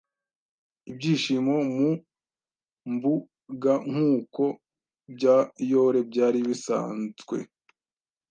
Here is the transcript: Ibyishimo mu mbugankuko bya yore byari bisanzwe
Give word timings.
Ibyishimo 0.89 1.55
mu 1.75 1.89
mbugankuko 2.93 4.45
bya 5.13 5.35
yore 5.69 5.99
byari 6.09 6.39
bisanzwe 6.47 7.37